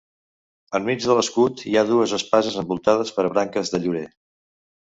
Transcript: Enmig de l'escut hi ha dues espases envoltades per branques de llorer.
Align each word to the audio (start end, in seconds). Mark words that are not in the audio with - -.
Enmig 0.77 1.03
de 1.03 1.17
l'escut 1.19 1.61
hi 1.71 1.77
ha 1.81 1.85
dues 1.91 2.15
espases 2.19 2.57
envoltades 2.63 3.15
per 3.19 3.27
branques 3.37 3.75
de 3.75 3.83
llorer. 3.85 4.07